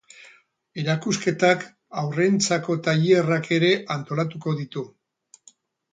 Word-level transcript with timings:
Erakusketak 0.83 1.67
haurrentzako 2.01 2.79
tailerrak 2.89 3.53
ere 3.59 3.73
antolatuko 3.97 4.57
ditu. 4.63 4.85